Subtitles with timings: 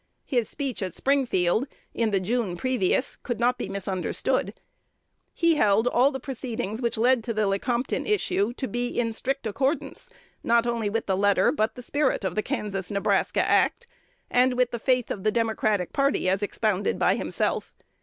[0.25, 4.55] His speech at Springfield, in the June previous, could not be misunderstood.
[5.31, 9.45] He held all the proceedings which led to the Lecompton issue to be in strict
[9.45, 10.09] accordance,
[10.43, 13.85] not only with the letter, but the spirit, of the Kansas Nebraska Act,
[14.27, 17.71] and with the faith of the Democratic party as expounded by himself.